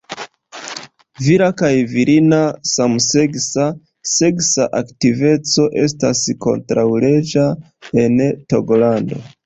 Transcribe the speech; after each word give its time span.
Vira 1.25 1.49
kaj 1.61 1.69
virina 1.91 2.39
samseksa 2.71 3.67
seksa 4.15 4.69
aktiveco 4.83 5.69
estas 5.87 6.27
kontraŭleĝa 6.49 7.49
en 8.07 8.23
Togolando. 8.55 9.27